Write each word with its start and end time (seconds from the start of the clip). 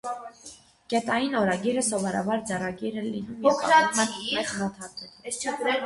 Կետային 0.93 1.35
օրագիրը 1.41 1.83
սովորաբար 1.89 2.43
ձեռագիր 2.53 2.99
է 3.03 3.07
լինում 3.11 3.47
և 3.51 3.63
պահվում 3.69 4.05
է 4.09 4.29
մեկ 4.41 4.59
նոթատետրում։ 4.65 5.79